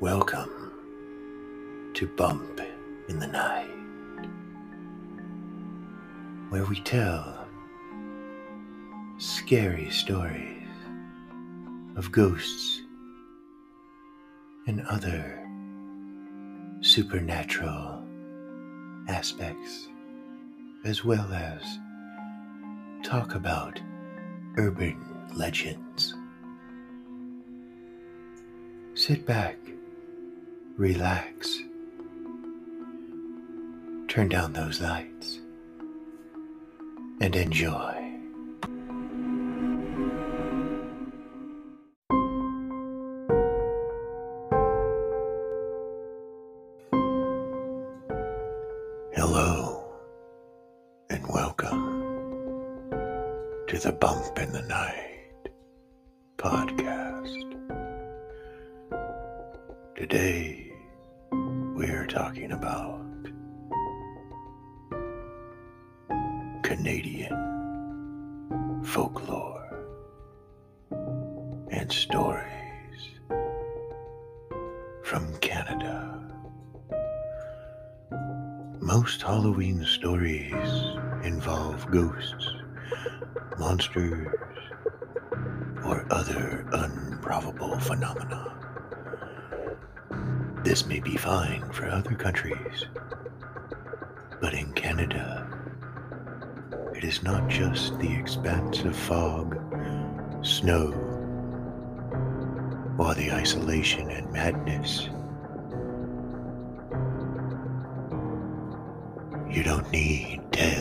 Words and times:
Welcome 0.00 0.72
to 1.92 2.06
Bump 2.06 2.58
in 3.10 3.18
the 3.18 3.26
Night, 3.26 3.68
where 6.48 6.64
we 6.64 6.80
tell 6.80 7.46
scary 9.18 9.90
stories 9.90 10.66
of 11.96 12.10
ghosts 12.10 12.80
and 14.66 14.80
other 14.86 15.46
supernatural 16.80 18.02
aspects, 19.06 19.86
as 20.86 21.04
well 21.04 21.30
as 21.30 21.62
talk 23.02 23.34
about 23.34 23.78
urban 24.56 24.96
legends. 25.34 26.14
Sit 28.94 29.26
back, 29.26 29.58
relax, 30.80 31.58
turn 34.08 34.30
down 34.30 34.50
those 34.54 34.80
lights, 34.80 35.38
and 37.20 37.36
enjoy. 37.36 37.99
Canadian 66.90 68.82
folklore 68.82 69.78
and 71.70 71.92
stories 71.92 73.20
from 75.04 75.32
Canada. 75.38 76.18
Most 78.80 79.22
Halloween 79.22 79.84
stories 79.84 80.96
involve 81.22 81.88
ghosts, 81.92 82.48
monsters, 83.56 84.26
or 85.84 86.04
other 86.10 86.66
improbable 86.72 87.78
phenomena. 87.78 88.52
This 90.64 90.86
may 90.86 90.98
be 90.98 91.16
fine 91.16 91.70
for 91.70 91.86
other 91.86 92.16
countries, 92.16 92.86
but 94.40 94.54
in 94.54 94.72
Canada, 94.72 95.39
it 97.02 97.06
is 97.06 97.22
not 97.22 97.48
just 97.48 97.98
the 97.98 98.14
expanse 98.14 98.80
of 98.80 98.94
fog, 98.94 99.56
snow, 100.44 100.92
or 102.98 103.14
the 103.14 103.30
isolation 103.32 104.10
and 104.10 104.30
madness. 104.30 105.08
You 109.50 109.62
don't 109.62 109.90
need 109.90 110.42
tales 110.52 110.79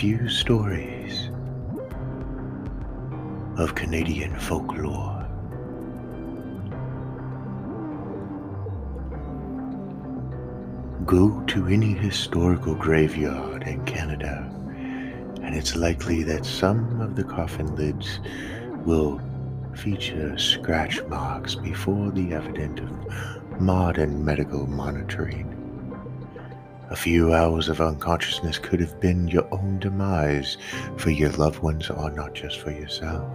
few 0.00 0.30
stories 0.30 1.28
of 3.58 3.74
Canadian 3.74 4.34
folklore. 4.40 5.28
Go 11.04 11.42
to 11.48 11.66
any 11.66 11.92
historical 11.92 12.74
graveyard 12.74 13.64
in 13.64 13.84
Canada, 13.84 14.50
and 15.42 15.54
it's 15.54 15.76
likely 15.76 16.22
that 16.22 16.46
some 16.46 17.02
of 17.02 17.14
the 17.14 17.24
coffin 17.24 17.76
lids 17.76 18.20
will 18.86 19.20
feature 19.74 20.38
scratch 20.38 21.02
marks 21.08 21.54
before 21.54 22.10
the 22.10 22.32
advent 22.32 22.80
of 22.80 23.60
modern 23.60 24.24
medical 24.24 24.66
monitoring. 24.66 25.59
A 26.90 26.96
few 26.96 27.32
hours 27.32 27.68
of 27.68 27.80
unconsciousness 27.80 28.58
could 28.58 28.80
have 28.80 28.98
been 28.98 29.28
your 29.28 29.46
own 29.54 29.78
demise 29.78 30.56
for 30.96 31.10
your 31.10 31.30
loved 31.30 31.62
ones 31.62 31.88
or 31.88 32.10
not 32.10 32.34
just 32.34 32.58
for 32.58 32.72
yourself. 32.72 33.30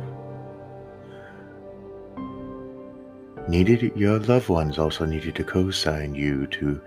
Needed 3.47 3.93
your 3.95 4.19
loved 4.19 4.49
ones 4.49 4.77
also 4.77 5.05
needed 5.05 5.35
to 5.35 5.45
co-sign 5.45 6.15
you 6.15 6.47
to 6.47 6.81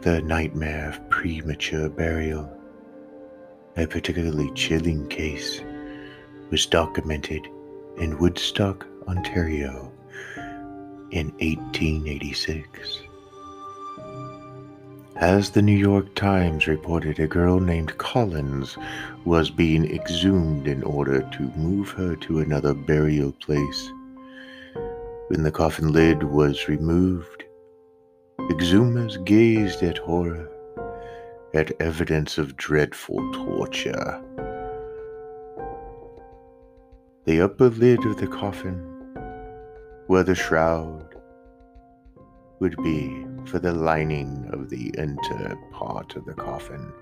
the 0.00 0.22
nightmare 0.22 0.88
of 0.88 1.10
premature 1.10 1.90
burial. 1.90 2.50
A 3.76 3.86
particularly 3.86 4.50
chilling 4.54 5.06
case 5.08 5.60
was 6.50 6.64
documented 6.64 7.46
in 7.98 8.18
Woodstock, 8.18 8.86
Ontario 9.06 9.92
in 11.10 11.28
1886. 11.40 13.05
As 15.20 15.48
the 15.48 15.62
New 15.62 15.76
York 15.76 16.14
Times 16.14 16.66
reported, 16.66 17.18
a 17.18 17.26
girl 17.26 17.58
named 17.58 17.96
Collins 17.96 18.76
was 19.24 19.50
being 19.50 19.90
exhumed 19.90 20.68
in 20.68 20.82
order 20.82 21.22
to 21.22 21.52
move 21.56 21.88
her 21.92 22.16
to 22.16 22.40
another 22.40 22.74
burial 22.74 23.32
place. 23.32 23.90
When 25.28 25.42
the 25.42 25.50
coffin 25.50 25.90
lid 25.90 26.22
was 26.22 26.68
removed, 26.68 27.44
exhumers 28.50 29.16
gazed 29.24 29.82
at 29.82 29.96
horror, 29.96 30.50
at 31.54 31.72
evidence 31.80 32.36
of 32.36 32.58
dreadful 32.58 33.32
torture. 33.32 34.22
The 37.24 37.40
upper 37.40 37.70
lid 37.70 38.04
of 38.04 38.18
the 38.18 38.26
coffin, 38.26 38.76
where 40.08 40.24
the 40.24 40.34
shroud 40.34 41.15
would 42.58 42.76
be 42.82 43.26
for 43.46 43.58
the 43.58 43.72
lining 43.72 44.48
of 44.52 44.70
the 44.70 44.90
inner 44.98 45.58
part 45.72 46.16
of 46.16 46.24
the 46.24 46.34
coffin, 46.34 46.92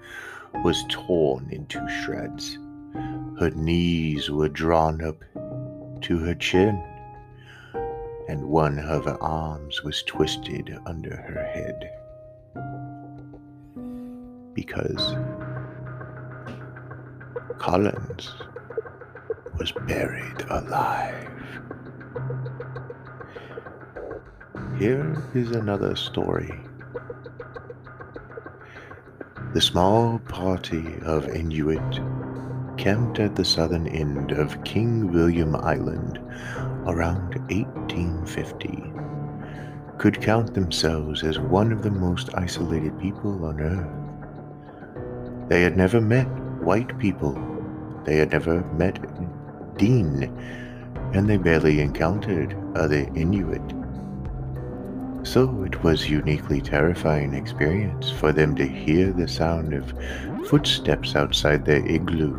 was 0.63 0.85
torn 0.89 1.49
into 1.51 1.87
shreds. 1.89 2.59
Her 3.39 3.51
knees 3.55 4.31
were 4.31 4.49
drawn 4.49 5.03
up 5.03 5.23
to 6.03 6.19
her 6.19 6.35
chin, 6.35 6.83
and 8.29 8.45
one 8.45 8.79
of 8.79 9.07
her 9.07 9.23
arms 9.23 9.83
was 9.83 10.03
twisted 10.03 10.79
under 10.87 11.17
her 11.17 11.45
head. 11.45 11.91
Because 14.55 15.17
Collins 17.59 18.33
was 19.59 19.73
buried 19.87 20.43
alive. 20.51 21.34
Here 24.79 25.23
is 25.35 25.53
another 25.53 25.95
story. 25.95 26.53
The 29.53 29.61
small 29.61 30.19
party 30.19 30.99
of 31.03 31.29
Inuit 31.29 32.01
camped 32.77 33.21
at 33.21 33.37
the 33.37 33.45
southern 33.45 33.87
end 33.87 34.33
of 34.33 34.65
King 34.65 35.13
William 35.13 35.55
Island 35.55 36.19
around 36.87 37.37
1850 37.51 38.93
could 39.97 40.21
count 40.21 40.55
themselves 40.55 41.23
as 41.23 41.39
one 41.39 41.71
of 41.71 41.85
the 41.85 41.93
most 41.93 42.35
isolated 42.35 42.99
people 42.99 43.45
on 43.45 43.61
earth. 43.61 45.49
They 45.49 45.63
had 45.63 45.77
never 45.77 46.01
met 46.01 46.27
white 46.65 46.99
people. 46.99 47.41
They 48.05 48.17
had 48.17 48.33
never 48.33 48.65
met 48.73 48.99
Dene, 49.79 50.37
and 51.13 51.29
they 51.29 51.37
barely 51.37 51.81
encountered 51.81 52.57
other 52.75 53.09
Inuit. 53.15 53.84
So 55.25 55.65
it 55.65 55.83
was 55.83 56.09
uniquely 56.09 56.61
terrifying 56.61 57.33
experience 57.33 58.11
for 58.11 58.31
them 58.31 58.55
to 58.57 58.67
hear 58.67 59.11
the 59.11 59.27
sound 59.27 59.73
of 59.73 59.93
footsteps 60.47 61.17
outside 61.17 61.65
their 61.65 61.85
igloo 61.87 62.37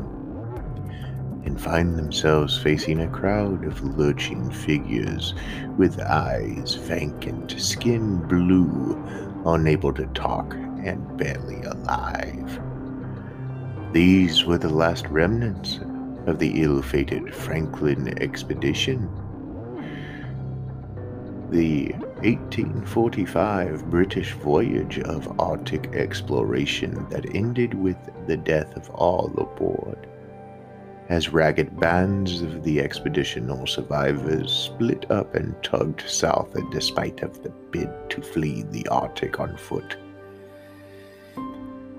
and 1.45 1.59
find 1.59 1.97
themselves 1.97 2.57
facing 2.57 3.01
a 3.01 3.07
crowd 3.09 3.65
of 3.65 3.83
lurching 3.97 4.49
figures 4.51 5.33
with 5.77 5.99
eyes 5.99 6.75
vacant, 6.75 7.59
skin 7.59 8.19
blue, 8.27 9.03
unable 9.45 9.91
to 9.93 10.05
talk, 10.07 10.53
and 10.53 11.17
barely 11.17 11.63
alive. 11.63 12.61
These 13.93 14.45
were 14.45 14.59
the 14.59 14.69
last 14.69 15.07
remnants 15.07 15.79
of 16.27 16.37
the 16.37 16.61
ill 16.63 16.81
fated 16.83 17.33
Franklin 17.33 18.17
expedition. 18.21 19.09
the 21.51 21.93
1845 22.25 23.87
British 23.91 24.31
voyage 24.33 24.97
of 24.97 25.39
Arctic 25.39 25.93
exploration 25.93 27.07
that 27.09 27.35
ended 27.35 27.75
with 27.75 27.97
the 28.25 28.35
death 28.35 28.75
of 28.75 28.89
all 28.89 29.31
aboard. 29.37 30.07
As 31.09 31.29
ragged 31.29 31.79
bands 31.79 32.41
of 32.41 32.63
the 32.63 32.79
expeditional 32.79 33.67
survivors 33.67 34.51
split 34.51 35.05
up 35.11 35.35
and 35.35 35.53
tugged 35.61 36.01
south 36.09 36.55
in 36.55 36.67
despite 36.71 37.21
of 37.21 37.43
the 37.43 37.51
bid 37.69 37.91
to 38.09 38.23
flee 38.23 38.63
the 38.71 38.87
Arctic 38.87 39.39
on 39.39 39.55
foot. 39.55 39.95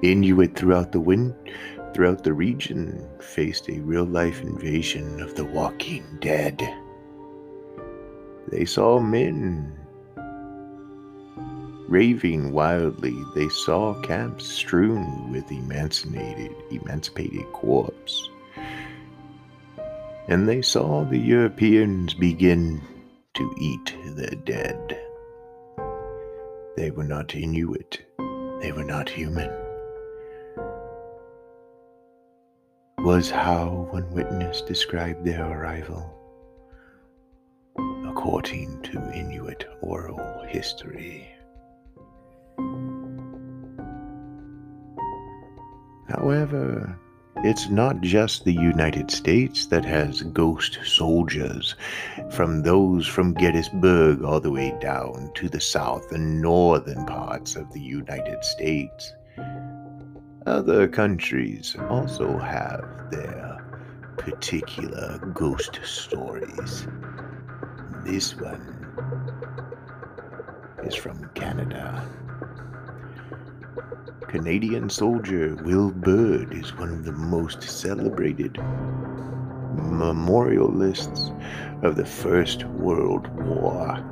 Inuit 0.03 0.57
throughout 0.57 0.91
the 0.91 1.01
wind 1.01 1.37
throughout 1.95 2.25
the 2.25 2.33
region 2.33 3.09
faced 3.21 3.69
a 3.69 3.81
real-life 3.81 4.43
invasion 4.43 5.21
of 5.21 5.37
the 5.37 5.45
walking 5.45 6.05
dead. 6.21 6.61
They 8.49 8.65
saw 8.65 8.99
men 8.99 9.86
raving 11.89 12.53
wildly. 12.53 13.17
They 13.35 13.49
saw 13.49 14.01
camps 14.03 14.47
strewn 14.47 15.31
with 15.33 15.51
emancipated, 15.51 16.53
emancipated 16.71 17.45
corpses. 17.53 18.31
And 20.29 20.49
they 20.49 20.63
saw 20.63 21.05
the 21.05 21.19
Europeans 21.19 22.15
begin 22.15 22.83
to 23.35 23.55
eat 23.59 23.95
the 24.17 24.35
dead. 24.45 25.01
They 26.77 26.91
were 26.91 27.05
not 27.05 27.35
Inuit. 27.35 28.05
They 28.61 28.73
were 28.73 28.85
not 28.85 29.09
human. 29.09 29.51
Was 32.99 33.31
how 33.31 33.89
one 33.93 34.11
witness 34.13 34.63
described 34.63 35.25
their 35.25 35.45
arrival 35.45 36.13
according 38.09 38.83
to 38.83 39.13
Inuit 39.13 39.67
oral 39.83 40.43
history. 40.49 41.36
However, 46.09 46.99
it's 47.39 47.69
not 47.69 48.01
just 48.01 48.45
the 48.45 48.53
United 48.53 49.11
States 49.11 49.67
that 49.67 49.85
has 49.85 50.23
ghost 50.23 50.79
soldiers, 50.85 51.75
from 52.31 52.63
those 52.63 53.07
from 53.07 53.35
Gettysburg 53.35 54.23
all 54.23 54.41
the 54.41 54.51
way 54.51 54.77
down 54.81 55.31
to 55.35 55.49
the 55.49 55.61
south 55.61 56.13
and 56.13 56.41
northern 56.41 57.05
parts 57.07 57.57
of 57.57 57.71
the 57.73 57.81
United 57.81 58.43
States. 58.43 59.13
Other 60.47 60.89
countries 60.89 61.77
also 61.91 62.39
have 62.39 63.11
their 63.11 63.65
particular 64.17 65.19
ghost 65.35 65.81
stories. 65.85 66.87
This 68.05 68.35
one 68.37 68.87
is 70.85 70.95
from 70.95 71.29
Canada. 71.35 72.03
Canadian 74.29 74.91
soldier 74.91 75.55
Will 75.63 75.93
Bird 75.93 76.53
is 76.53 76.77
one 76.77 76.89
of 76.89 77.05
the 77.05 77.13
most 77.13 77.63
celebrated 77.63 78.59
memorialists 79.77 81.31
of 81.83 81.95
the 81.95 82.05
First 82.05 82.65
World 82.65 83.29
War, 83.37 84.05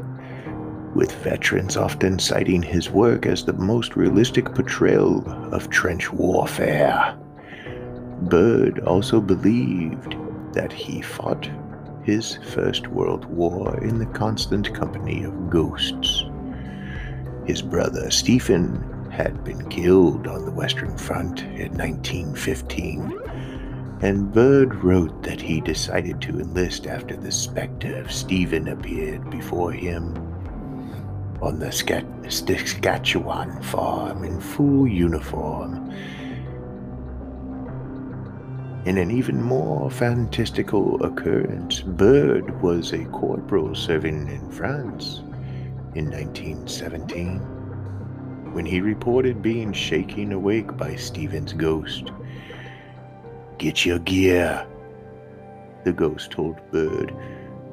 with 0.95 1.11
veterans 1.25 1.77
often 1.77 2.21
citing 2.21 2.63
his 2.63 2.91
work 2.91 3.27
as 3.27 3.45
the 3.45 3.55
most 3.55 3.97
realistic 3.97 4.55
portrayal 4.55 5.25
of 5.53 5.69
trench 5.69 6.13
warfare. 6.13 7.19
Bird 8.23 8.79
also 8.81 9.21
believed 9.21 10.15
that 10.53 10.73
he 10.73 11.03
fought 11.03 11.51
his 12.05 12.37
First 12.53 12.87
World 12.87 13.25
War 13.25 13.83
in 13.83 13.99
the 13.99 14.07
constant 14.07 14.73
company 14.73 15.25
of 15.25 15.51
ghosts. 15.51 16.25
His 17.47 17.61
brother 17.61 18.13
Stephen 18.13 18.94
had 19.15 19.45
been 19.45 19.69
killed 19.69 20.27
on 20.27 20.45
the 20.45 20.51
Western 20.51 20.97
Front 20.99 21.43
in 21.43 21.73
1915, 21.79 23.17
and 24.03 24.33
Bird 24.33 24.75
wrote 24.83 25.23
that 25.23 25.41
he 25.41 25.61
decided 25.61 26.21
to 26.21 26.41
enlist 26.41 26.89
after 26.89 27.17
the 27.17 27.31
specter 27.31 27.97
of 27.97 28.11
Stephen 28.11 28.67
appeared 28.67 29.31
before 29.31 29.71
him 29.71 30.17
on 31.41 31.61
the 31.61 31.71
Saskatchewan 31.71 33.63
farm 33.63 34.25
in 34.25 34.41
full 34.41 34.89
uniform. 34.89 35.93
In 38.85 38.99
an 38.99 39.13
even 39.13 39.41
more 39.41 39.93
fantastical 39.93 41.01
occurrence, 41.05 41.83
Bird 41.83 42.61
was 42.61 42.93
a 42.93 43.05
corporal 43.07 43.77
serving 43.77 44.29
in 44.29 44.51
France 44.51 45.21
in 45.95 46.11
1917 46.11 47.54
when 48.55 48.65
he 48.65 48.81
reported 48.81 49.43
being 49.43 49.73
shaken 49.73 50.33
awake 50.33 50.77
by 50.77 50.95
Stephen's 50.95 51.53
ghost. 51.53 52.12
Get 53.59 53.85
your 53.85 53.99
gear, 53.99 54.67
the 55.85 55.93
ghost 55.93 56.31
told 56.31 56.59
Bird 56.71 57.12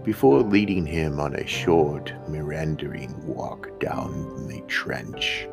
before 0.03 0.41
leading 0.41 0.85
him 0.85 1.19
on 1.19 1.35
a 1.35 1.45
short, 1.45 2.11
meandering 2.27 3.15
walk 3.27 3.79
down 3.79 4.47
the 4.47 4.61
trench. 4.61 5.47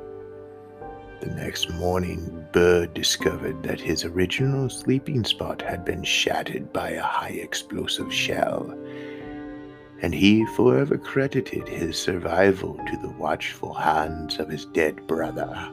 The 1.20 1.26
next 1.26 1.70
morning, 1.75 2.46
Bird 2.52 2.94
discovered 2.94 3.62
that 3.64 3.80
his 3.80 4.06
original 4.06 4.70
sleeping 4.70 5.25
spot 5.25 5.60
had 5.60 5.84
been 5.84 6.02
shattered 6.02 6.72
by 6.72 6.90
a 6.90 7.02
high 7.02 7.38
explosive 7.42 8.12
shell, 8.12 8.75
and 10.00 10.14
he 10.14 10.46
forever 10.46 10.96
credited 10.96 11.68
his 11.68 11.98
survival 11.98 12.74
to 12.86 12.96
the 12.98 13.10
watchful 13.10 13.74
hands 13.74 14.38
of 14.38 14.48
his 14.48 14.64
dead 14.66 15.06
brother. 15.06 15.72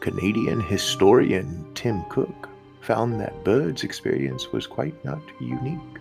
Canadian 0.00 0.60
historian 0.60 1.66
Tim 1.74 2.04
Cook 2.08 2.48
found 2.80 3.20
that 3.20 3.44
Bird's 3.44 3.84
experience 3.84 4.52
was 4.52 4.66
quite 4.66 5.04
not 5.04 5.22
unique, 5.40 5.98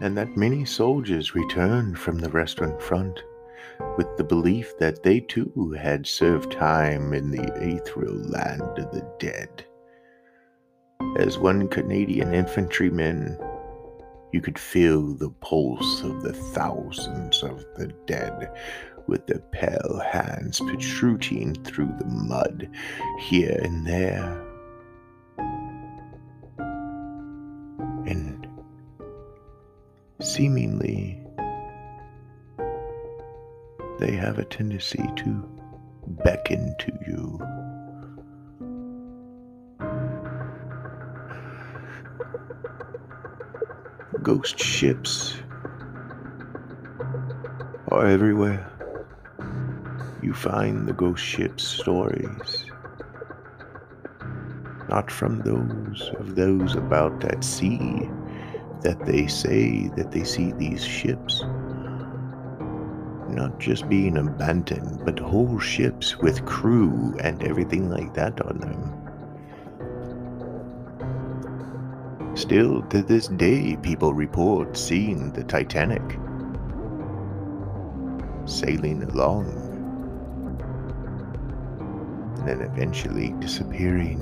and 0.00 0.16
that 0.16 0.36
many 0.36 0.64
soldiers 0.64 1.34
returned 1.34 1.98
from 1.98 2.18
the 2.18 2.28
Western 2.28 2.78
Front 2.78 3.22
with 3.96 4.16
the 4.16 4.24
belief 4.24 4.76
that 4.78 5.02
they 5.02 5.20
too 5.20 5.76
had 5.80 6.06
served 6.06 6.52
time 6.52 7.12
in 7.12 7.30
the 7.30 7.42
ethereal 7.62 8.14
land 8.14 8.62
of 8.62 8.90
the 8.92 9.08
dead. 9.18 9.64
As 11.16 11.38
one 11.38 11.68
Canadian 11.68 12.34
infantryman, 12.34 13.38
you 14.32 14.40
could 14.40 14.58
feel 14.58 15.14
the 15.14 15.30
pulse 15.30 16.02
of 16.02 16.22
the 16.22 16.32
thousands 16.32 17.42
of 17.42 17.64
the 17.76 17.88
dead, 18.06 18.50
with 19.06 19.26
their 19.26 19.42
pale 19.52 20.00
hands 20.12 20.60
protruding 20.60 21.54
through 21.64 21.92
the 21.98 22.04
mud 22.04 22.68
here 23.18 23.58
and 23.62 23.86
there. 23.86 24.44
And 28.06 28.46
seemingly 30.20 31.20
they 33.98 34.12
have 34.12 34.38
a 34.38 34.44
tendency 34.44 35.04
to 35.16 35.48
beckon 36.06 36.74
to 36.78 36.92
you. 37.06 37.57
Ghost 44.22 44.58
ships 44.58 45.36
are 47.90 48.06
everywhere. 48.06 48.70
You 50.22 50.34
find 50.34 50.86
the 50.86 50.92
ghost 50.92 51.24
ship 51.24 51.60
stories, 51.60 52.66
not 54.88 55.10
from 55.10 55.40
those 55.42 56.10
of 56.18 56.34
those 56.34 56.74
about 56.74 57.24
at 57.24 57.44
sea 57.44 58.08
that 58.82 59.04
they 59.06 59.26
say 59.26 59.88
that 59.96 60.10
they 60.10 60.24
see 60.24 60.52
these 60.52 60.84
ships 60.84 61.44
not 63.28 63.60
just 63.60 63.88
being 63.88 64.16
abandoned, 64.16 65.04
but 65.04 65.18
whole 65.18 65.60
ships 65.60 66.16
with 66.18 66.44
crew 66.44 67.14
and 67.20 67.42
everything 67.44 67.88
like 67.88 68.12
that 68.14 68.40
on 68.44 68.58
them. 68.58 68.97
Still, 72.48 72.80
to 72.84 73.02
this 73.02 73.28
day, 73.28 73.76
people 73.82 74.14
report 74.14 74.74
seeing 74.74 75.30
the 75.34 75.44
Titanic 75.44 76.00
sailing 78.46 79.02
along 79.02 79.44
and 82.38 82.48
then 82.48 82.62
eventually 82.62 83.34
disappearing 83.38 84.18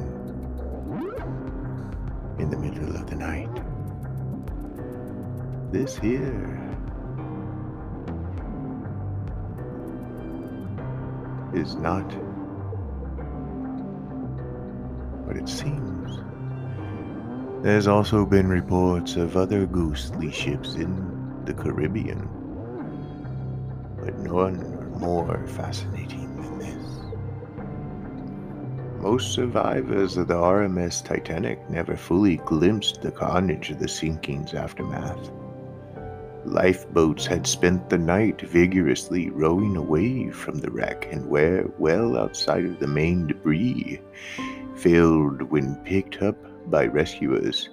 in 2.40 2.50
the 2.50 2.56
middle 2.56 2.96
of 2.96 3.08
the 3.08 3.14
night. 3.14 3.48
This 5.70 5.96
here 5.96 6.76
is 11.54 11.76
not 11.76 12.12
what 15.24 15.36
it 15.36 15.48
seems. 15.48 16.25
There's 17.62 17.86
also 17.86 18.24
been 18.24 18.48
reports 18.48 19.16
of 19.16 19.36
other 19.36 19.66
ghostly 19.66 20.30
ships 20.30 20.74
in 20.74 21.42
the 21.46 21.54
Caribbean. 21.54 22.28
But 23.98 24.18
none 24.18 24.60
are 24.78 24.98
more 24.98 25.46
fascinating 25.46 26.36
than 26.36 26.58
this. 26.58 26.96
Most 29.02 29.32
survivors 29.32 30.16
of 30.16 30.28
the 30.28 30.34
RMS 30.34 31.04
Titanic 31.04 31.68
never 31.68 31.96
fully 31.96 32.36
glimpsed 32.44 33.02
the 33.02 33.10
carnage 33.10 33.70
of 33.70 33.78
the 33.78 33.88
sinking's 33.88 34.54
aftermath. 34.54 35.30
Lifeboats 36.44 37.26
had 37.26 37.46
spent 37.46 37.88
the 37.88 37.98
night 37.98 38.40
vigorously 38.42 39.30
rowing 39.30 39.76
away 39.76 40.30
from 40.30 40.58
the 40.58 40.70
wreck 40.70 41.08
and 41.10 41.26
were 41.26 41.68
well 41.78 42.16
outside 42.16 42.64
of 42.64 42.78
the 42.78 42.86
main 42.86 43.26
debris, 43.26 44.00
failed 44.76 45.42
when 45.42 45.74
picked 45.84 46.22
up 46.22 46.36
by 46.70 46.86
rescuers. 46.86 47.70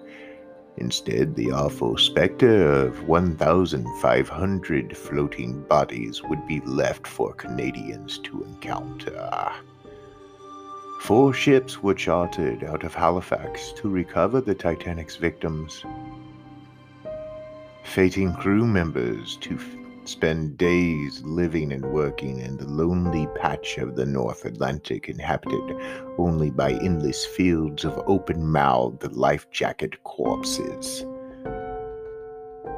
Instead, 0.77 1.35
the 1.35 1.51
awful 1.51 1.97
specter 1.97 2.65
of 2.65 3.07
1,500 3.07 4.97
floating 4.97 5.61
bodies 5.63 6.21
would 6.23 6.47
be 6.47 6.61
left 6.61 7.05
for 7.05 7.33
Canadians 7.33 8.19
to 8.19 8.43
encounter. 8.43 9.51
Four 11.01 11.33
ships 11.33 11.83
were 11.83 11.93
chartered 11.93 12.63
out 12.63 12.83
of 12.83 12.93
Halifax 12.93 13.73
to 13.73 13.89
recover 13.89 14.41
the 14.41 14.55
Titanic's 14.55 15.17
victims 15.17 15.83
fating 17.83 18.33
crew 18.33 18.65
members 18.65 19.37
to 19.37 19.57
spend 20.07 20.57
days 20.57 21.21
living 21.23 21.71
and 21.71 21.85
working 21.93 22.39
in 22.39 22.57
the 22.57 22.67
lonely 22.67 23.27
patch 23.35 23.77
of 23.77 23.95
the 23.95 24.05
North 24.05 24.45
Atlantic 24.45 25.09
inhabited 25.09 25.77
only 26.17 26.49
by 26.51 26.73
endless 26.73 27.25
fields 27.25 27.85
of 27.85 28.03
open 28.07 28.45
mouthed 28.45 29.13
life 29.13 29.49
jacket 29.51 30.03
corpses. 30.03 31.05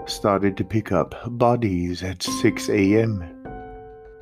Started 0.06 0.56
to 0.58 0.64
pick 0.64 0.92
up 0.92 1.16
bodies 1.38 2.04
at 2.04 2.22
6 2.22 2.70
a.m. 2.70 3.24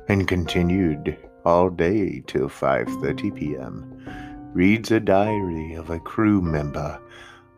and 0.08 0.26
continued 0.26 1.16
all 1.44 1.68
day 1.68 2.22
till 2.26 2.48
5:30 2.48 3.34
p.m. 3.34 4.50
Reads 4.54 4.90
a 4.90 5.00
diary 5.00 5.74
of 5.74 5.90
a 5.90 6.00
crew 6.00 6.40
member 6.40 6.98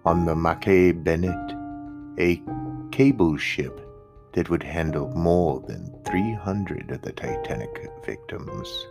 on 0.05 0.25
the 0.25 0.35
Mackay 0.35 0.93
Bennett, 0.93 1.55
a 2.19 2.43
cable 2.91 3.37
ship 3.37 3.86
that 4.37 4.51
would 4.51 4.63
handle 4.63 5.09
more 5.15 5.61
than 5.67 5.91
300 6.05 6.91
of 6.91 7.01
the 7.01 7.11
Titanic 7.11 7.89
victims. 8.05 8.87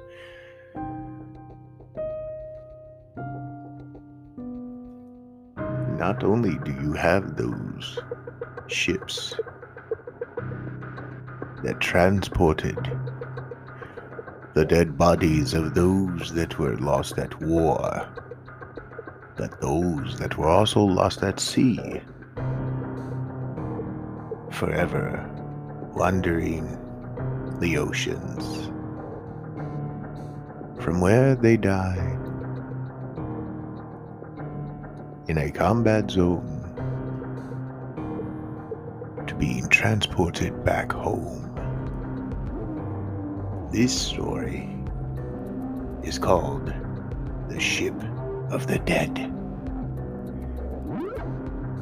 Not 6.00 6.24
only 6.24 6.58
do 6.66 6.72
you 6.82 6.94
have 6.94 7.38
those 7.38 8.00
ships 8.66 9.36
that 11.64 11.80
transported 11.80 12.78
the 14.56 14.66
dead 14.66 14.98
bodies 14.98 15.54
of 15.54 15.76
those 15.76 16.34
that 16.34 16.58
were 16.58 16.76
lost 16.78 17.20
at 17.20 17.40
war, 17.40 18.08
but 19.38 19.62
those 19.62 20.18
that 20.18 20.40
were 20.40 20.50
also 20.50 20.82
lost 20.82 21.22
at 21.22 21.40
sea 21.40 22.02
forever 24.50 25.35
wandering 25.96 26.78
the 27.62 27.78
oceans. 27.78 28.68
From 30.84 31.00
where 31.00 31.36
they 31.36 31.56
died 31.56 32.20
in 35.28 35.38
a 35.38 35.50
combat 35.50 36.12
zone 36.12 36.62
to 39.26 39.36
being 39.36 39.68
transported 39.70 40.64
back 40.66 40.92
home. 40.92 41.42
This 43.72 43.94
story 43.94 44.70
is 46.04 46.20
called 46.20 46.74
The 47.48 47.60
Ship 47.60 47.96
of 48.52 48.68
the 48.68 48.80
Dead. 48.80 49.32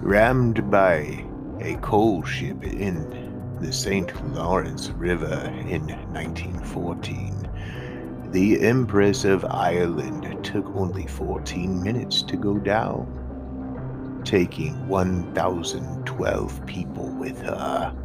Rammed 0.02 0.70
by 0.70 1.26
a 1.60 1.76
coal 1.82 2.24
ship 2.24 2.64
in 2.64 3.23
the 3.64 3.72
St. 3.72 4.36
Lawrence 4.36 4.90
River 4.90 5.50
in 5.70 5.88
1914. 6.12 7.50
The 8.32 8.60
Empress 8.60 9.24
of 9.24 9.46
Ireland 9.46 10.44
took 10.44 10.66
only 10.76 11.08
14 11.08 11.82
minutes 11.82 12.24
to 12.24 12.36
go 12.36 12.58
down, 12.58 14.22
taking 14.26 14.86
1,012 14.90 16.66
people 16.66 17.08
with 17.12 17.42
her. 17.42 17.96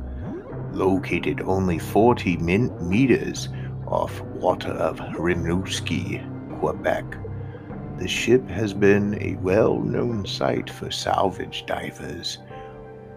Located 0.71 1.41
only 1.41 1.81
40 1.81 2.37
min- 2.37 2.89
meters 2.89 3.49
off 3.89 4.21
water 4.21 4.71
of 4.71 5.01
Rimouski, 5.17 6.23
Quebec, 6.61 7.05
the 7.99 8.07
ship 8.07 8.49
has 8.49 8.73
been 8.73 9.21
a 9.21 9.35
well 9.43 9.81
known 9.81 10.25
site 10.25 10.71
for 10.71 10.93
salvage 10.93 11.67
divers 11.67 12.39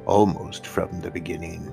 almost 0.07 0.65
from 0.65 1.01
the 1.01 1.11
beginning. 1.11 1.71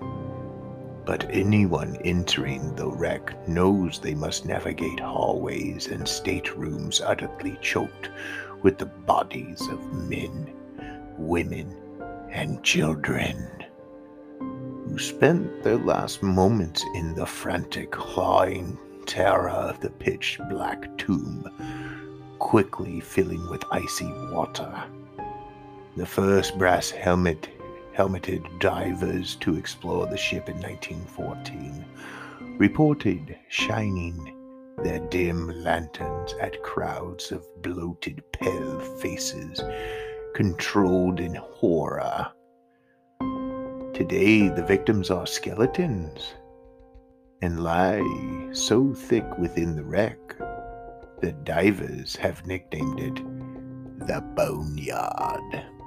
But 1.08 1.24
anyone 1.30 1.96
entering 2.04 2.74
the 2.74 2.86
wreck 2.86 3.48
knows 3.48 3.98
they 3.98 4.12
must 4.12 4.44
navigate 4.44 5.00
hallways 5.00 5.86
and 5.86 6.06
staterooms 6.06 7.00
utterly 7.00 7.56
choked 7.62 8.10
with 8.60 8.76
the 8.76 8.84
bodies 8.84 9.66
of 9.68 9.90
men, 10.06 10.52
women, 11.16 11.74
and 12.30 12.62
children 12.62 13.64
who 14.38 14.98
spent 14.98 15.62
their 15.62 15.78
last 15.78 16.22
moments 16.22 16.84
in 16.94 17.14
the 17.14 17.24
frantic, 17.24 17.90
clawing 17.90 18.78
terror 19.06 19.48
of 19.48 19.80
the 19.80 19.88
pitch 19.88 20.38
black 20.50 20.94
tomb, 20.98 21.50
quickly 22.38 23.00
filling 23.00 23.48
with 23.48 23.64
icy 23.70 24.12
water. 24.30 24.84
The 25.96 26.04
first 26.04 26.58
brass 26.58 26.90
helmet 26.90 27.48
helmeted 27.98 28.46
divers 28.60 29.34
to 29.34 29.56
explore 29.56 30.06
the 30.06 30.16
ship 30.16 30.48
in 30.48 30.56
1914 30.60 31.84
reported 32.56 33.36
shining 33.48 34.36
their 34.84 35.00
dim 35.08 35.48
lanterns 35.64 36.32
at 36.40 36.62
crowds 36.62 37.32
of 37.32 37.44
bloated, 37.60 38.22
pale 38.32 38.78
faces, 39.00 39.60
controlled 40.36 41.18
in 41.18 41.34
horror. 41.34 42.28
Today, 43.92 44.48
the 44.48 44.64
victims 44.64 45.10
are 45.10 45.26
skeletons 45.26 46.34
and 47.42 47.64
lie 47.64 48.48
so 48.52 48.94
thick 48.94 49.26
within 49.38 49.74
the 49.74 49.82
wreck 49.82 50.38
that 51.20 51.42
divers 51.42 52.14
have 52.14 52.46
nicknamed 52.46 53.00
it 53.00 53.16
the 54.06 54.20
Boneyard. 54.36 55.77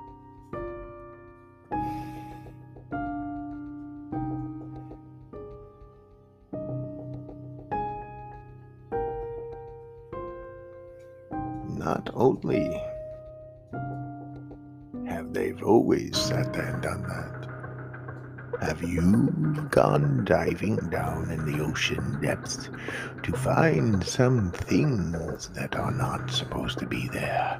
Not 11.83 12.11
only 12.13 12.79
have 15.07 15.33
they 15.33 15.51
always 15.63 16.15
sat 16.15 16.53
there 16.53 16.67
and 16.67 16.83
done 16.83 17.01
that, 17.03 17.47
have 18.61 18.83
you 18.83 19.65
gone 19.71 20.23
diving 20.23 20.75
down 20.91 21.31
in 21.31 21.43
the 21.43 21.63
ocean 21.63 22.21
depths 22.21 22.69
to 23.23 23.31
find 23.31 24.05
some 24.05 24.51
things 24.51 25.47
that 25.55 25.75
are 25.75 25.91
not 25.91 26.29
supposed 26.29 26.77
to 26.77 26.85
be 26.85 27.07
there? 27.07 27.59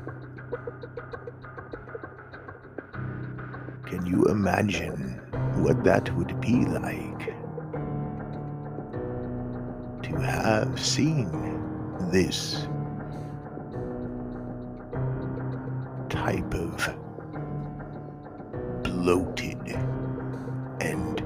Can 3.88 4.06
you 4.06 4.26
imagine 4.26 5.20
what 5.64 5.84
that 5.84 6.16
would 6.16 6.40
be 6.40 6.64
like? 6.66 7.34
To 10.04 10.16
have 10.20 10.80
seen 10.80 11.28
this 12.12 12.68
type 16.32 16.54
of 16.54 16.90
bloated 18.84 19.58
and 20.80 21.22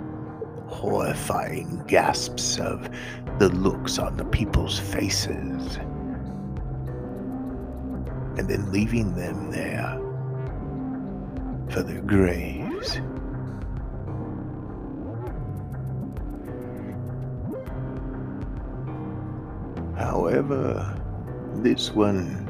horrifying 0.67 1.83
gasps 1.87 2.59
of 2.59 2.89
the 3.37 3.49
looks 3.49 3.99
on 3.99 4.17
the 4.17 4.25
people's 4.25 4.79
faces, 4.79 5.77
and 8.37 8.49
then 8.49 8.71
leaving 8.71 9.15
them 9.15 9.51
there 9.51 9.99
for 11.69 11.83
their 11.83 12.01
graves. 12.01 12.99
However, 19.95 20.99
this 21.57 21.91
one 21.91 22.44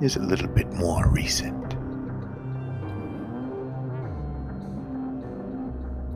is 0.00 0.16
a 0.16 0.20
little 0.20 0.48
bit 0.48 0.72
more 0.72 1.08
recent. 1.08 1.60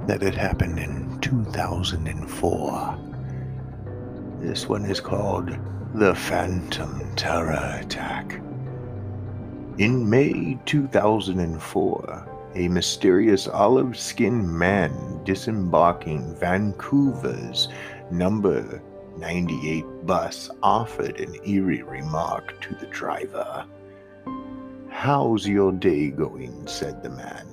that 0.06 0.22
it 0.22 0.34
happened 0.34 0.78
in 0.78 1.18
2004. 1.20 2.98
This 4.40 4.68
one 4.68 4.84
is 4.84 5.00
called 5.00 5.56
the 5.94 6.14
Phantom 6.14 7.14
Terror 7.16 7.80
Attack. 7.80 8.40
In 9.78 10.08
May 10.08 10.58
2004, 10.66 12.52
a 12.54 12.68
mysterious 12.68 13.48
olive 13.48 13.98
skinned 13.98 14.46
man 14.46 15.24
disembarking 15.24 16.36
Vancouver's 16.36 17.68
number 18.10 18.82
98 19.16 19.84
bus 20.04 20.50
offered 20.62 21.18
an 21.18 21.34
eerie 21.46 21.82
remark 21.82 22.60
to 22.60 22.74
the 22.74 22.86
driver. 22.86 23.64
How's 25.04 25.46
your 25.46 25.70
day 25.70 26.08
going? 26.08 26.66
said 26.66 27.02
the 27.02 27.10
man. 27.10 27.46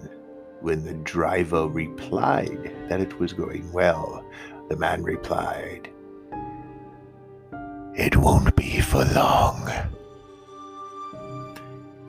When 0.62 0.86
the 0.86 0.94
driver 0.94 1.68
replied 1.68 2.74
that 2.88 3.02
it 3.02 3.20
was 3.20 3.34
going 3.34 3.70
well, 3.74 4.24
the 4.70 4.78
man 4.78 5.04
replied, 5.04 5.90
It 7.94 8.16
won't 8.16 8.56
be 8.56 8.80
for 8.80 9.04
long. 9.04 9.70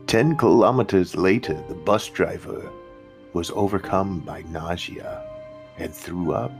Ten 0.06 0.36
kilometers 0.36 1.16
later, 1.16 1.60
the 1.66 1.74
bus 1.74 2.08
driver 2.08 2.70
was 3.32 3.50
overcome 3.50 4.20
by 4.20 4.42
nausea 4.42 5.28
and 5.76 5.92
threw 5.92 6.34
up. 6.34 6.52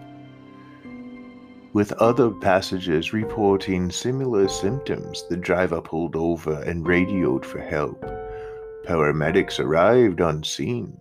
With 1.72 1.92
other 1.92 2.32
passengers 2.32 3.12
reporting 3.12 3.92
similar 3.92 4.48
symptoms, 4.48 5.24
the 5.30 5.36
driver 5.36 5.80
pulled 5.80 6.16
over 6.16 6.60
and 6.62 6.84
radioed 6.84 7.46
for 7.46 7.60
help. 7.60 8.04
Paramedics 8.86 9.58
arrived 9.60 10.20
on 10.20 10.42
scene, 10.42 10.98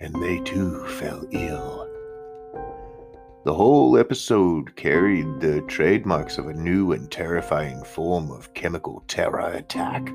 and 0.00 0.14
they 0.22 0.40
too 0.40 0.86
fell 0.86 1.26
ill. 1.32 1.88
The 3.44 3.54
whole 3.54 3.98
episode 3.98 4.76
carried 4.76 5.40
the 5.40 5.62
trademarks 5.62 6.38
of 6.38 6.46
a 6.46 6.54
new 6.54 6.92
and 6.92 7.10
terrifying 7.10 7.82
form 7.82 8.30
of 8.30 8.54
chemical 8.54 9.02
terror 9.08 9.52
attack 9.52 10.12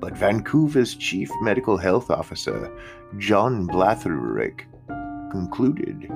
but 0.00 0.16
Vancouver's 0.16 0.94
chief 0.94 1.30
medical 1.42 1.76
health 1.76 2.10
officer, 2.10 2.70
John 3.18 3.66
Blatherwick, 3.66 4.62
concluded 5.30 6.10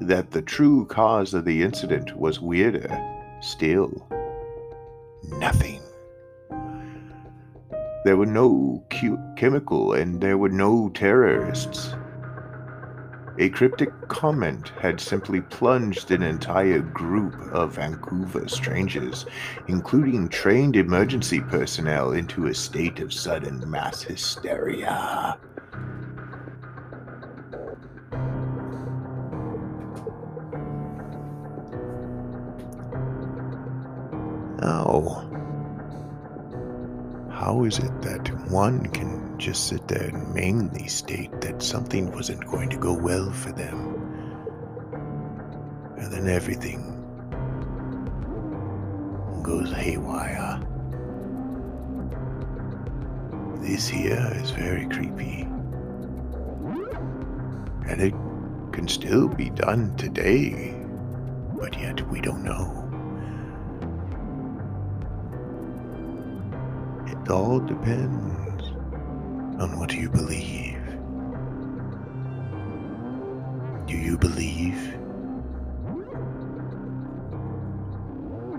that 0.00 0.30
the 0.30 0.42
true 0.42 0.86
cause 0.86 1.34
of 1.34 1.44
the 1.44 1.62
incident 1.62 2.16
was 2.16 2.40
weirder 2.40 2.88
still. 3.40 4.08
Nothing. 5.22 5.80
There 8.02 8.16
were 8.16 8.26
no 8.26 8.82
chemical 9.36 9.92
and 9.92 10.20
there 10.20 10.38
were 10.38 10.48
no 10.48 10.88
terrorists. 10.88 11.94
A 13.38 13.48
cryptic 13.50 13.90
comment 14.08 14.72
had 14.80 15.00
simply 15.00 15.40
plunged 15.40 16.10
an 16.10 16.22
entire 16.22 16.80
group 16.80 17.34
of 17.52 17.76
Vancouver 17.76 18.48
strangers, 18.48 19.26
including 19.68 20.28
trained 20.28 20.76
emergency 20.76 21.40
personnel, 21.40 22.12
into 22.12 22.46
a 22.46 22.54
state 22.54 23.00
of 23.00 23.12
sudden 23.12 23.68
mass 23.70 24.02
hysteria. 24.02 25.38
How 37.60 37.66
is 37.66 37.78
it 37.78 38.00
that 38.00 38.26
one 38.50 38.86
can 38.86 39.38
just 39.38 39.66
sit 39.66 39.86
there 39.86 40.04
and 40.04 40.34
mainly 40.34 40.88
state 40.88 41.42
that 41.42 41.62
something 41.62 42.10
wasn't 42.10 42.42
going 42.46 42.70
to 42.70 42.78
go 42.78 42.94
well 42.94 43.30
for 43.32 43.52
them. 43.52 43.96
And 45.98 46.10
then 46.10 46.26
everything 46.26 46.80
goes 49.42 49.70
haywire. 49.72 50.58
This 53.56 53.86
here 53.86 54.32
is 54.36 54.52
very 54.52 54.86
creepy. 54.88 55.42
And 57.90 58.00
it 58.00 58.14
can 58.72 58.88
still 58.88 59.28
be 59.28 59.50
done 59.50 59.94
today, 59.98 60.74
but 61.58 61.78
yet 61.78 62.08
we 62.08 62.22
don't 62.22 62.42
know. 62.42 62.79
It 67.30 67.34
all 67.34 67.60
depends 67.60 68.64
on 69.62 69.78
what 69.78 69.94
you 69.94 70.10
believe. 70.10 70.82
Do 73.86 73.96
you 73.96 74.18
believe 74.18 74.76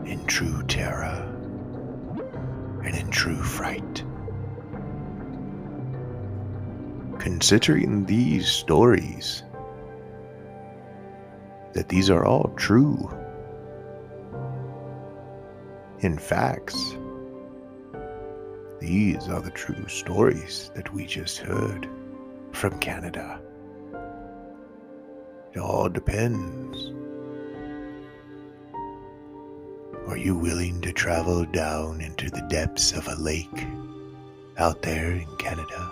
in 0.06 0.24
true 0.26 0.64
terror 0.70 1.22
and 2.86 2.96
in 2.96 3.12
true 3.12 3.44
fright? 3.44 4.06
Considering 7.20 8.06
these 8.06 8.48
stories, 8.48 9.44
that 11.74 11.90
these 11.90 12.10
are 12.10 12.24
all 12.24 12.54
true. 12.56 13.12
In 16.00 16.18
facts, 16.18 16.96
these 18.82 19.30
are 19.30 19.39
the 19.39 19.52
true 19.52 19.88
stories 19.88 20.72
that 20.76 20.91
we 20.91 21.06
just 21.06 21.38
heard 21.38 21.88
from 22.52 22.78
Canada. 22.80 23.39
It 25.54 25.60
all 25.60 25.88
depends. 25.88 26.91
Are 30.08 30.17
you 30.17 30.36
willing 30.36 30.82
to 30.82 30.91
travel 30.91 31.46
down 31.46 32.02
into 32.02 32.32
the 32.32 32.41
depths 32.50 32.91
of 32.91 33.08
a 33.08 33.22
lake 33.22 33.67
out 34.58 34.82
there 34.82 35.12
in 35.12 35.28
Canada 35.38 35.91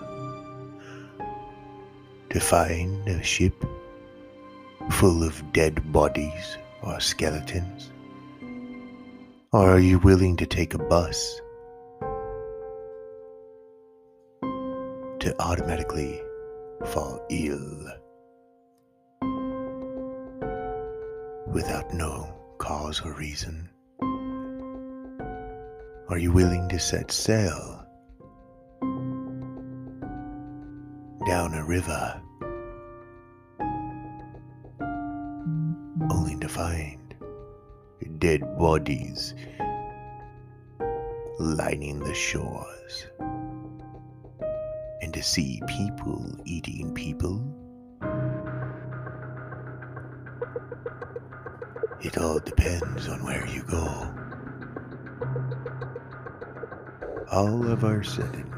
to 2.31 2.39
find 2.39 3.07
a 3.07 3.21
ship 3.21 3.53
full 4.89 5.23
of 5.23 5.53
dead 5.53 5.91
bodies 5.91 6.57
or 6.81 6.99
skeletons? 6.99 7.91
Or 9.51 9.69
are 9.69 9.79
you 9.79 9.99
willing 9.99 10.35
to 10.37 10.47
take 10.47 10.73
a 10.73 10.79
bus 10.79 11.39
to 15.19 15.35
automatically 15.41 16.21
fall 16.85 17.19
ill 17.29 17.87
without 21.47 21.93
no 21.93 22.33
cause 22.57 23.01
or 23.03 23.13
reason? 23.13 23.69
Are 26.07 26.17
you 26.17 26.31
willing 26.31 26.69
to 26.69 26.79
set 26.79 27.11
sail 27.11 27.85
down 31.27 31.53
a 31.53 31.65
river 31.65 32.21
only 36.11 36.37
to 36.39 36.47
find 36.47 37.13
dead 38.19 38.41
bodies 38.57 39.35
lining 41.39 41.99
the 41.99 42.13
shores? 42.13 43.07
And 45.09 45.15
to 45.15 45.23
see 45.23 45.59
people 45.65 46.23
eating 46.45 46.93
people. 46.93 47.41
It 51.99 52.15
all 52.19 52.37
depends 52.37 53.07
on 53.07 53.23
where 53.23 53.47
you 53.47 53.63
go. 53.63 53.87
All 57.31 57.71
of 57.71 57.83
our 57.83 58.03
sudden, 58.03 58.53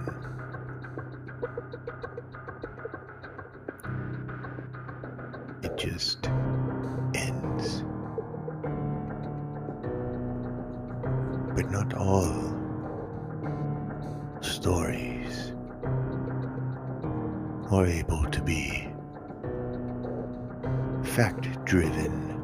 it 5.63 5.77
just 5.77 6.27
ends. 7.15 7.85
But 11.55 11.71
not 11.71 11.93
all 11.93 12.51
stories 14.41 15.20
are 17.71 17.85
able 17.85 18.25
to 18.25 18.41
be 18.41 18.87
fact 21.03 21.63
driven. 21.65 22.37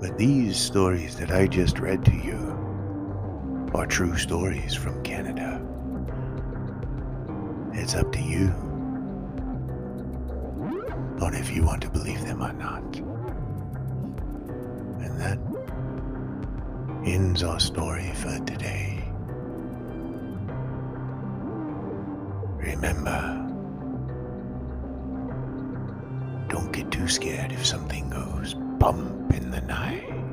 But 0.00 0.18
these 0.18 0.58
stories 0.58 1.16
that 1.16 1.30
I 1.30 1.46
just 1.46 1.78
read 1.78 2.04
to 2.04 2.14
you 2.14 3.70
are 3.74 3.86
true 3.86 4.16
stories 4.18 4.74
from 4.74 5.02
Canada. 5.02 5.62
It's 7.72 7.94
up 7.94 8.12
to 8.12 8.20
you 8.20 8.48
on 11.22 11.34
if 11.34 11.50
you 11.50 11.64
want 11.64 11.82
to 11.82 11.90
believe 11.90 12.24
them 12.26 12.42
or 12.42 12.52
not. 12.52 12.96
And 15.00 15.20
that 15.20 15.38
ends 17.06 17.42
our 17.42 17.60
story 17.60 18.12
for 18.14 18.38
today. 18.40 19.02
Remember, 22.58 23.45
too 26.96 27.08
scared 27.08 27.52
if 27.52 27.66
something 27.66 28.08
goes 28.08 28.54
bump 28.54 29.30
in 29.34 29.50
the 29.50 29.60
night. 29.62 30.25